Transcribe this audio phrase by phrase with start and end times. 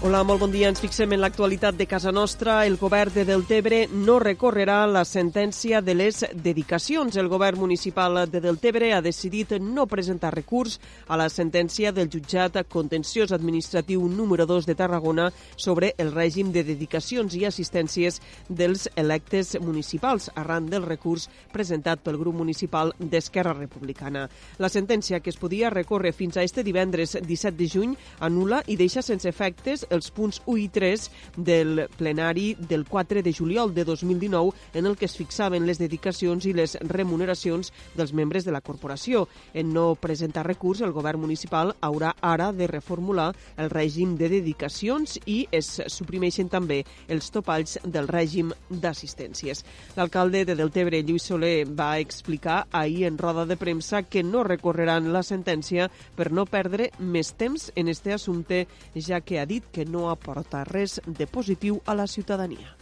[0.00, 0.68] Hola, molt bon dia.
[0.70, 2.60] Ens fixem en l'actualitat de casa nostra.
[2.62, 7.16] El govern de Deltebre no recorrerà la sentència de les dedicacions.
[7.18, 10.76] El govern municipal de Deltebre ha decidit no presentar recurs
[11.08, 16.62] a la sentència del jutjat contenciós administratiu número 2 de Tarragona sobre el règim de
[16.62, 24.28] dedicacions i assistències dels electes municipals arran del recurs presentat pel grup municipal d'Esquerra Republicana.
[24.62, 28.78] La sentència, que es podia recórrer fins a este divendres 17 de juny, anula i
[28.78, 33.84] deixa sense efectes els punts 1 i 3 del plenari del 4 de juliol de
[33.84, 38.62] 2019 en el que es fixaven les dedicacions i les remuneracions dels membres de la
[38.62, 39.26] corporació.
[39.52, 45.18] En no presentar recurs, el govern municipal haurà ara de reformular el règim de dedicacions
[45.26, 49.64] i es suprimeixen també els topalls del règim d'assistències.
[49.96, 55.12] L'alcalde de Deltebre, Lluís Soler, va explicar ahir en roda de premsa que no recorreran
[55.12, 59.77] la sentència per no perdre més temps en este assumpte, ja que ha dit que
[59.84, 62.74] no aporta res de positiu a la ciutadania.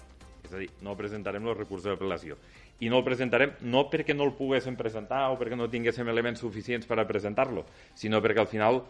[0.46, 2.36] És a dir, no presentarem el recurs d'apel·lació.
[2.80, 6.42] I no el presentarem no perquè no el poguéssim presentar o perquè no tinguéssim elements
[6.44, 7.64] suficients per a presentar-lo,
[7.96, 8.82] sinó perquè al final,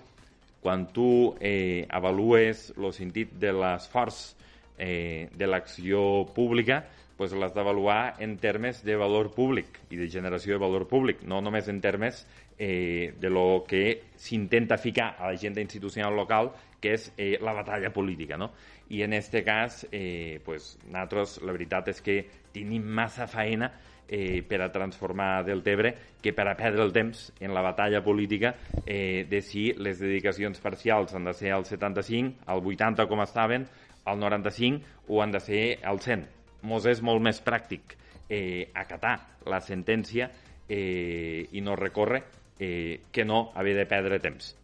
[0.60, 4.34] quan tu eh, avalues el sentit de l'esforç
[4.77, 6.82] eh, de l'acció pública,
[7.17, 11.41] pues l'has d'avaluar en termes de valor públic i de generació de valor públic, no
[11.41, 12.27] només en termes
[12.58, 17.92] eh, de lo que s'intenta ficar a l'agenda institucional local, que és eh, la batalla
[17.92, 18.36] política.
[18.36, 18.53] No?
[18.92, 22.20] I en aquest cas, eh, pues, nosaltres la veritat és que
[22.53, 23.73] tenim massa feina
[24.08, 28.55] eh, per a transformar Deltebre que per a perdre el temps en la batalla política
[28.84, 33.67] eh, de si les dedicacions parcials han de ser al 75, al 80 com estaven,
[34.05, 36.36] al 95 o han de ser al 100.
[36.67, 37.97] Mos és molt més pràctic
[38.28, 40.31] eh, acatar la sentència
[40.69, 42.24] eh, i no recórrer
[42.58, 44.55] eh, que no haver de perdre temps.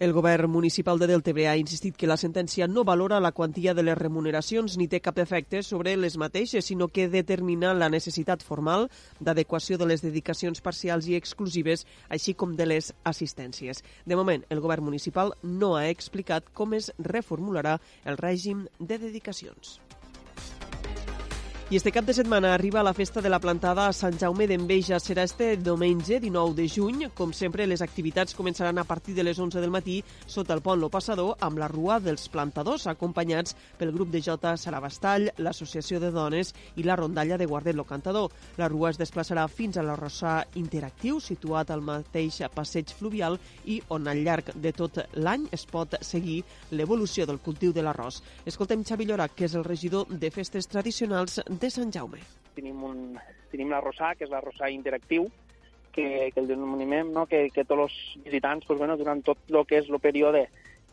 [0.00, 3.82] El govern municipal de Deltebre ha insistit que la sentència no valora la quantia de
[3.84, 8.88] les remuneracions ni té cap efecte sobre les mateixes, sinó que determina la necessitat formal
[9.20, 13.84] d'adequació de les dedicacions parcials i exclusives, així com de les assistències.
[14.08, 17.76] De moment, el govern municipal no ha explicat com es reformularà
[18.08, 19.82] el règim de dedicacions.
[21.70, 24.96] I este cap de setmana arriba la festa de la plantada a Sant Jaume d'Enveja.
[24.98, 27.04] Serà este diumenge 19 de juny.
[27.14, 30.80] Com sempre, les activitats començaran a partir de les 11 del matí sota el pont
[30.82, 36.10] Lo Passador amb la Rua dels Plantadors, acompanyats pel grup de Jota Sarabastall, l'Associació de
[36.10, 38.34] Dones i la Rondalla de Guardet Lo Cantador.
[38.58, 44.10] La Rua es desplaçarà fins a l'arrossar interactiu, situat al mateix passeig fluvial i on
[44.10, 46.42] al llarg de tot l'any es pot seguir
[46.72, 48.24] l'evolució del cultiu de l'arròs.
[48.44, 52.22] Escoltem Xavi Llorac, que és el regidor de festes tradicionals de Sant Jaume.
[52.56, 53.04] Tenim, un,
[53.52, 55.28] tenim l'arrossar, que és l'arrossar interactiu,
[55.92, 57.26] que, que el denominem, no?
[57.26, 60.46] que, que tots els visitants, pues, bueno, durant tot el que és el període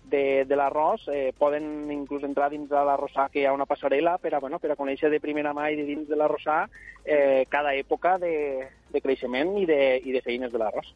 [0.07, 4.17] de, de l'arròs, eh, poden inclús entrar dins de l'arrossar, que hi ha una passarel·la
[4.23, 6.65] per a, bueno, per a conèixer de primera mà i de dins de l'arrossar
[7.03, 8.33] eh, cada època de,
[8.91, 10.93] de creixement i de, i de feines de l'arròs.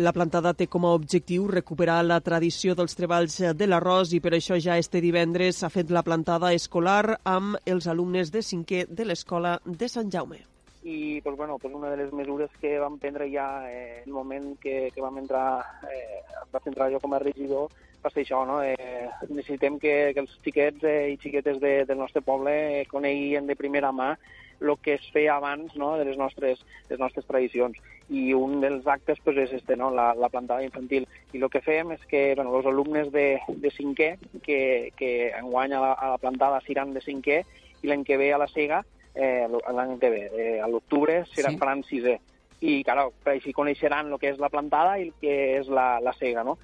[0.00, 4.30] La plantada té com a objectiu recuperar la tradició dels treballs de l'arròs i per
[4.32, 9.04] això ja este divendres s'ha fet la plantada escolar amb els alumnes de cinquè de
[9.04, 10.38] l'escola de Sant Jaume.
[10.82, 14.56] I pues, bueno, pues una de les mesures que vam prendre ja eh, el moment
[14.58, 17.68] que, que vam entrar, eh, va entrar jo com a regidor,
[18.10, 18.62] ser això, no?
[18.64, 23.46] Eh, necessitem que, que els xiquets eh, i xiquetes de, del nostre poble eh, coneguin
[23.46, 24.16] de primera mà
[24.62, 25.96] el que es feia abans no?
[25.98, 27.78] de les nostres, les nostres tradicions.
[28.10, 29.90] I un dels actes pues, és este, no?
[29.90, 31.08] la, la plantada infantil.
[31.32, 34.14] I el que fem és que bueno, els alumnes de, de cinquè,
[34.46, 37.42] que, que enguany a la, a la plantada seran de cinquè,
[37.82, 38.84] i l'any que ve a la cega,
[39.14, 41.62] eh, l'any que ve, eh, a l'octubre, seran, sí.
[41.62, 42.20] faran sisè
[42.62, 46.12] i clar, així coneixeran el que és la plantada i el que és la, la
[46.14, 46.54] cega, no?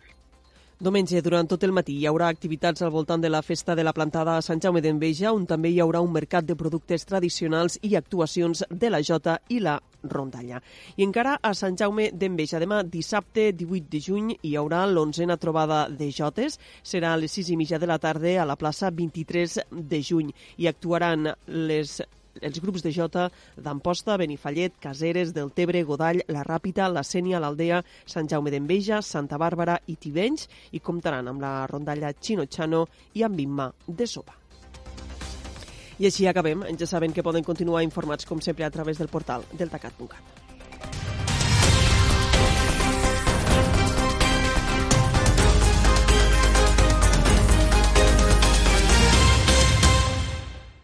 [0.78, 3.90] Diumenge, durant tot el matí, hi haurà activitats al voltant de la festa de la
[3.90, 7.96] plantada a Sant Jaume d'Enveja, on també hi haurà un mercat de productes tradicionals i
[7.98, 9.72] actuacions de la Jota i la
[10.04, 10.60] Rondalla.
[10.94, 15.80] I encara a Sant Jaume d'Enveja, demà dissabte 18 de juny hi haurà l'onzena trobada
[15.90, 16.60] de Jotes.
[16.86, 20.30] Serà a les 6 i mitja de la tarda a la plaça 23 de juny.
[20.62, 21.98] I actuaran les
[22.42, 27.82] els grups de Jota d'Amposta, Benifallet, Caseres, del Tebre, Godall, La Ràpita, La Sènia, l'Aldea,
[28.06, 32.46] Sant Jaume d'Enveja, Santa Bàrbara i Tivenys i comptaran amb la rondalla Chino
[33.14, 34.34] i amb Imma de Sopa.
[35.98, 36.62] I així acabem.
[36.78, 40.47] Ja saben que poden continuar informats com sempre a través del portal deltacat.cat.